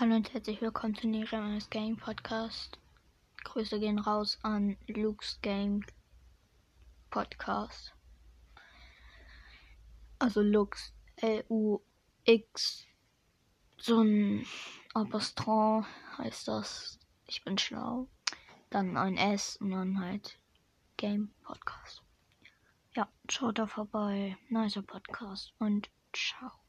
Hallo 0.00 0.16
und 0.16 0.34
herzlich 0.34 0.60
willkommen 0.60 0.96
zu 0.96 1.06
Niramas 1.06 1.70
Game 1.70 1.96
Podcast. 1.96 2.80
Grüße 3.44 3.78
gehen 3.78 4.00
raus 4.00 4.40
an 4.42 4.76
Luke's 4.88 5.38
Game 5.40 5.86
Podcast. 7.10 7.94
Also 10.18 10.42
Lux, 10.42 10.92
L-U-X, 11.14 12.86
so 13.78 14.00
ein 14.00 14.44
Apostron 14.94 15.86
heißt 16.18 16.48
das. 16.48 16.98
Ich 17.28 17.44
bin 17.44 17.56
schlau. 17.56 18.08
Dann 18.70 18.96
ein 18.96 19.16
S 19.16 19.58
und 19.58 19.70
dann 19.70 20.00
halt 20.00 20.40
Game 20.96 21.32
Podcast. 21.44 22.02
Ja, 22.96 23.08
schaut 23.28 23.60
da 23.60 23.68
vorbei. 23.68 24.36
Nicer 24.48 24.82
Podcast 24.82 25.54
und 25.60 25.88
ciao. 26.12 26.63